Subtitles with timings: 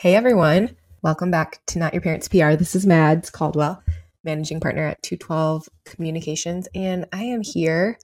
[0.00, 2.52] Hey everyone, welcome back to Not Your Parents PR.
[2.52, 3.82] This is Mads Caldwell,
[4.22, 7.98] managing partner at 212 Communications, and I am here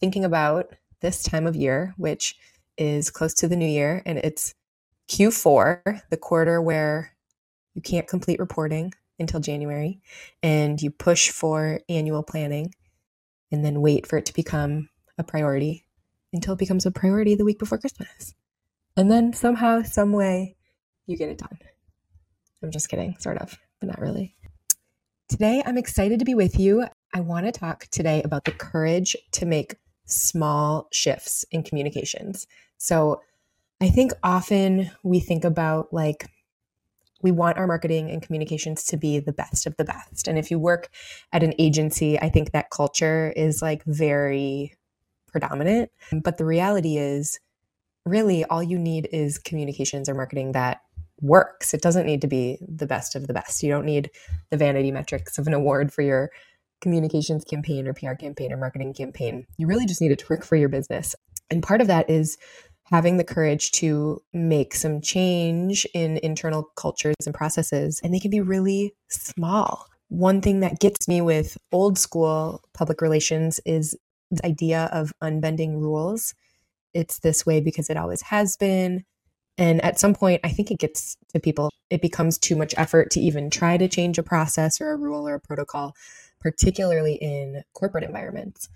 [0.00, 2.34] thinking about this time of year, which
[2.76, 4.56] is close to the new year, and it's
[5.08, 7.12] Q4, the quarter where
[7.74, 10.00] you can't complete reporting until January,
[10.42, 12.74] and you push for annual planning
[13.52, 15.84] and then wait for it to become a priority
[16.32, 18.34] until it becomes a priority the week before Christmas.
[18.96, 20.55] And then somehow, some way,
[21.06, 21.58] you get it done.
[22.62, 24.34] I'm just kidding, sort of, but not really.
[25.28, 26.86] Today, I'm excited to be with you.
[27.14, 29.76] I want to talk today about the courage to make
[30.06, 32.46] small shifts in communications.
[32.78, 33.22] So,
[33.80, 36.26] I think often we think about like,
[37.22, 40.28] we want our marketing and communications to be the best of the best.
[40.28, 40.88] And if you work
[41.32, 44.74] at an agency, I think that culture is like very
[45.26, 45.90] predominant.
[46.10, 47.38] But the reality is,
[48.06, 50.80] really, all you need is communications or marketing that
[51.20, 51.72] works.
[51.74, 53.62] It doesn't need to be the best of the best.
[53.62, 54.10] You don't need
[54.50, 56.30] the vanity metrics of an award for your
[56.80, 59.46] communications campaign or PR campaign or marketing campaign.
[59.56, 61.14] You really just need it to work for your business.
[61.50, 62.36] And part of that is
[62.84, 68.30] having the courage to make some change in internal cultures and processes, and they can
[68.30, 69.86] be really small.
[70.08, 73.96] One thing that gets me with old school public relations is
[74.30, 76.34] the idea of unbending rules.
[76.94, 79.04] It's this way because it always has been.
[79.58, 83.10] And at some point, I think it gets to people, it becomes too much effort
[83.12, 85.94] to even try to change a process or a rule or a protocol,
[86.40, 88.68] particularly in corporate environments.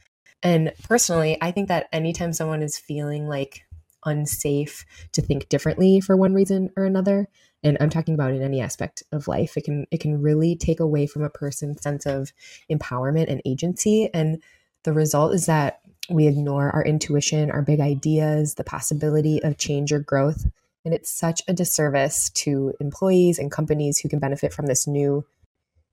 [0.43, 3.63] And personally, I think that anytime someone is feeling like
[4.07, 7.29] unsafe to think differently for one reason or another,
[7.63, 10.81] and I'm talking about in any aspect of life, it can it can really take
[10.81, 12.33] away from a person's sense of
[12.71, 14.09] empowerment and agency.
[14.15, 14.43] And
[14.85, 19.93] the result is that we ignore our intuition, our big ideas, the possibility of change
[19.93, 20.47] or growth
[20.85, 25.25] and it's such a disservice to employees and companies who can benefit from this new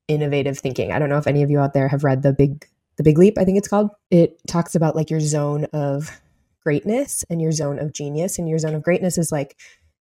[0.08, 0.92] innovative thinking.
[0.92, 3.18] I don't know if any of you out there have read the big the big
[3.18, 3.92] leap, I think it's called.
[4.10, 6.20] It talks about like your zone of
[6.62, 8.40] greatness and your zone of genius.
[8.40, 9.56] And your zone of greatness is like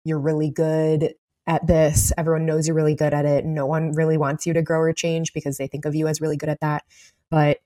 [0.06, 1.13] you're really good
[1.47, 2.13] at this.
[2.18, 3.46] Everyone knows you're really good at it.
[3.46, 6.22] No one really wants you to grow or change because they think of you as
[6.22, 6.84] really good at that.
[7.30, 7.59] But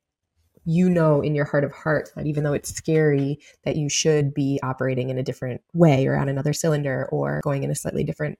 [0.67, 4.33] you know in your heart of hearts that even though it's scary that you should
[4.33, 8.03] be operating in a different way or on another cylinder or going in a slightly
[8.03, 8.37] different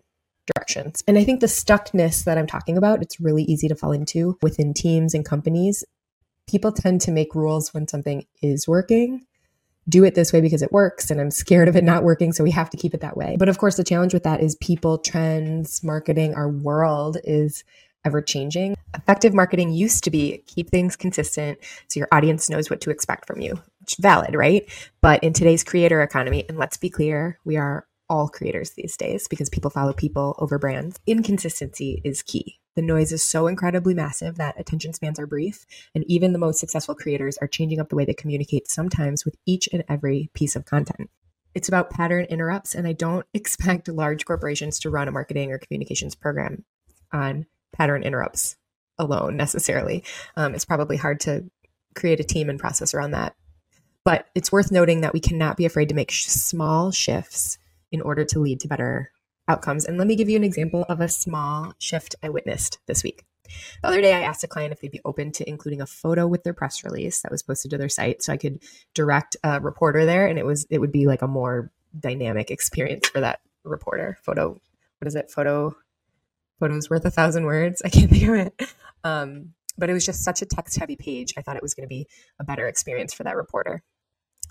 [0.54, 1.04] directions.
[1.08, 4.38] And I think the stuckness that I'm talking about, it's really easy to fall into
[4.42, 5.84] within teams and companies.
[6.50, 9.26] People tend to make rules when something is working.
[9.90, 12.44] Do it this way because it works, and I'm scared of it not working, so
[12.44, 13.38] we have to keep it that way.
[13.40, 17.64] But of course, the challenge with that is people, trends, marketing, our world is
[18.08, 18.76] ever changing.
[18.96, 21.60] Effective marketing used to be keep things consistent
[21.90, 23.62] so your audience knows what to expect from you.
[23.86, 24.68] Is valid, right?
[25.02, 29.28] But in today's creator economy, and let's be clear, we are all creators these days
[29.28, 30.98] because people follow people over brands.
[31.06, 32.60] Inconsistency is key.
[32.76, 36.60] The noise is so incredibly massive that attention spans are brief, and even the most
[36.60, 40.56] successful creators are changing up the way they communicate sometimes with each and every piece
[40.56, 41.10] of content.
[41.56, 45.58] It's about pattern interrupts, and I don't expect large corporations to run a marketing or
[45.58, 46.64] communications program
[47.12, 48.58] on pattern interrupts
[48.98, 50.04] alone necessarily.
[50.36, 51.46] Um, it's probably hard to
[51.96, 53.36] create a team and process around that.
[54.04, 57.58] But it's worth noting that we cannot be afraid to make sh- small shifts
[57.92, 59.12] in order to lead to better
[59.48, 59.86] outcomes.
[59.86, 63.24] And let me give you an example of a small shift I witnessed this week.
[63.82, 66.28] The other day, I asked a client if they'd be open to including a photo
[66.28, 68.62] with their press release that was posted to their site, so I could
[68.94, 73.08] direct a reporter there, and it was it would be like a more dynamic experience
[73.08, 74.18] for that reporter.
[74.22, 75.32] Photo, what is it?
[75.32, 75.78] Photo
[76.60, 77.82] photos worth a thousand words.
[77.86, 78.62] I can't think of it.
[79.04, 81.34] Um, but it was just such a text heavy page.
[81.38, 82.08] I thought it was going to be
[82.40, 83.84] a better experience for that reporter.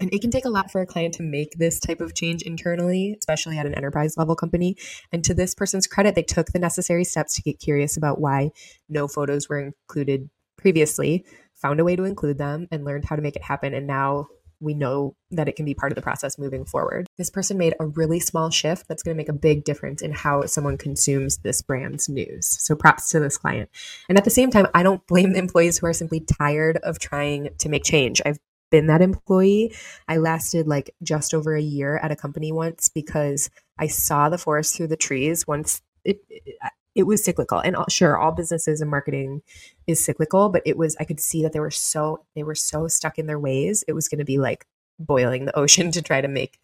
[0.00, 2.42] And it can take a lot for a client to make this type of change
[2.42, 4.76] internally, especially at an enterprise level company.
[5.10, 8.50] And to this person's credit, they took the necessary steps to get curious about why
[8.88, 10.28] no photos were included
[10.58, 11.24] previously,
[11.54, 13.72] found a way to include them, and learned how to make it happen.
[13.72, 14.26] And now
[14.60, 17.06] we know that it can be part of the process moving forward.
[17.18, 20.12] This person made a really small shift that's going to make a big difference in
[20.12, 22.46] how someone consumes this brand's news.
[22.46, 23.70] So props to this client.
[24.08, 26.98] And at the same time, I don't blame the employees who are simply tired of
[26.98, 28.22] trying to make change.
[28.24, 28.38] I've
[28.70, 29.74] been that employee.
[30.08, 34.38] I lasted like just over a year at a company once because I saw the
[34.38, 36.58] forest through the trees once it, it,
[36.96, 37.58] it was cyclical.
[37.58, 39.42] And uh, sure all businesses and marketing
[39.86, 42.88] is cyclical but it was i could see that they were so they were so
[42.88, 44.66] stuck in their ways it was going to be like
[44.98, 46.58] boiling the ocean to try to make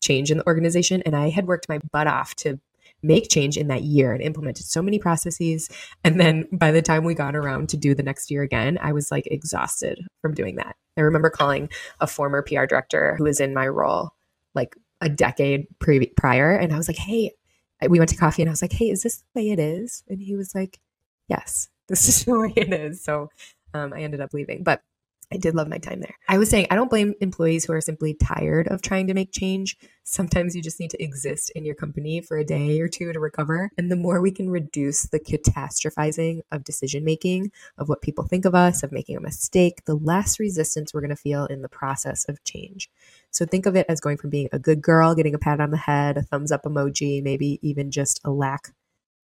[0.00, 1.02] change in the organization.
[1.02, 2.58] And i had worked my butt off to
[3.02, 5.68] make change in that year and implemented so many processes.
[6.04, 8.92] And then by the time we got around to do the next year again i
[8.92, 10.76] was like exhausted from doing that.
[10.96, 11.68] I remember calling
[12.00, 14.10] a former pr director who was in my role
[14.54, 17.32] like a decade pre- prior and i was like hey
[17.88, 20.02] we went to coffee and I was like, hey, is this the way it is?
[20.08, 20.80] And he was like,
[21.28, 23.02] yes, this is the way it is.
[23.02, 23.30] So
[23.72, 24.62] um, I ended up leaving.
[24.62, 24.82] But
[25.32, 26.16] I did love my time there.
[26.28, 29.32] I was saying, I don't blame employees who are simply tired of trying to make
[29.32, 29.76] change.
[30.04, 33.18] Sometimes you just need to exist in your company for a day or two to
[33.18, 33.70] recover.
[33.76, 38.44] And the more we can reduce the catastrophizing of decision making, of what people think
[38.44, 41.68] of us, of making a mistake, the less resistance we're going to feel in the
[41.68, 42.90] process of change.
[43.34, 45.72] So think of it as going from being a good girl, getting a pat on
[45.72, 48.72] the head, a thumbs up emoji, maybe even just a lack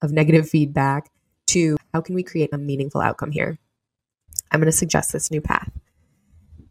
[0.02, 1.10] of negative feedback,
[1.46, 3.58] to how can we create a meaningful outcome here?
[4.50, 5.70] I'm going to suggest this new path.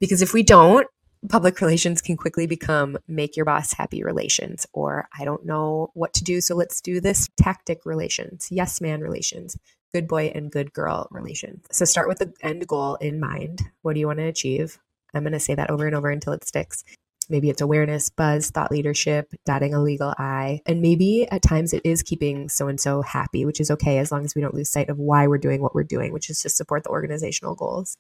[0.01, 0.86] Because if we don't,
[1.30, 6.13] public relations can quickly become make your boss happy relations, or I don't know what
[6.15, 9.57] to do, so let's do this tactic relations, yes man relations,
[9.94, 11.65] good boy and good girl relations.
[11.71, 13.62] So start with the end goal in mind.
[13.81, 14.77] What do you want to achieve?
[15.13, 16.83] I'm going to say that over and over until it sticks.
[17.30, 20.62] Maybe it's awareness, buzz, thought leadership, dotting a legal I.
[20.66, 24.12] And maybe at times it is keeping so and so happy, which is okay as
[24.12, 26.40] long as we don't lose sight of why we're doing what we're doing, which is
[26.42, 27.98] to support the organizational goals.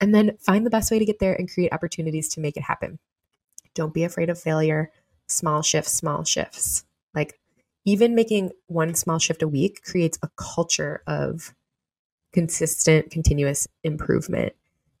[0.00, 2.62] And then find the best way to get there and create opportunities to make it
[2.62, 2.98] happen.
[3.74, 4.90] Don't be afraid of failure.
[5.28, 6.84] Small shifts, small shifts.
[7.14, 7.40] Like
[7.84, 11.54] even making one small shift a week creates a culture of
[12.32, 14.52] consistent, continuous improvement,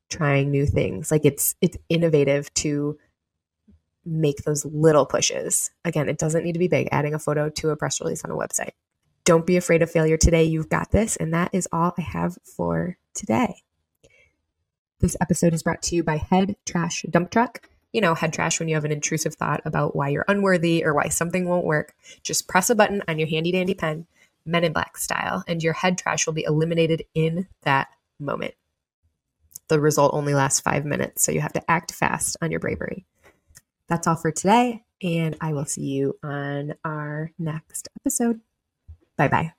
[0.08, 1.10] trying new things.
[1.10, 2.98] Like it's it's innovative to
[4.08, 5.70] make those little pushes.
[5.84, 8.30] Again, it doesn't need to be big, adding a photo to a press release on
[8.30, 8.72] a website.
[9.24, 10.44] Don't be afraid of failure today.
[10.44, 11.16] You've got this.
[11.16, 13.62] And that is all I have for today.
[15.00, 17.68] This episode is brought to you by Head Trash Dump Truck.
[17.92, 20.94] You know, head trash when you have an intrusive thought about why you're unworthy or
[20.94, 21.94] why something won't work.
[22.22, 24.06] Just press a button on your handy dandy pen,
[24.44, 27.88] Men in Black style, and your head trash will be eliminated in that
[28.18, 28.54] moment.
[29.68, 33.04] The result only lasts five minutes, so you have to act fast on your bravery.
[33.88, 38.40] That's all for today, and I will see you on our next episode.
[39.16, 39.52] Bye bye.